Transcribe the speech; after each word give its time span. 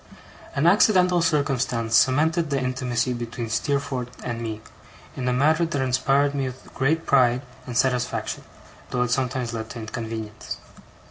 An 0.55 0.65
accidental 0.65 1.21
circumstance 1.21 1.95
cemented 1.95 2.49
the 2.49 2.59
intimacy 2.59 3.13
between 3.13 3.51
Steerforth 3.51 4.09
and 4.23 4.41
me, 4.41 4.61
in 5.15 5.27
a 5.27 5.31
manner 5.31 5.63
that 5.67 5.79
inspired 5.79 6.33
me 6.33 6.45
with 6.47 6.73
great 6.73 7.05
pride 7.05 7.43
and 7.67 7.77
satisfaction, 7.77 8.43
though 8.89 9.03
it 9.03 9.11
sometimes 9.11 9.53
led 9.53 9.69
to 9.69 9.79
inconvenience. 9.79 10.57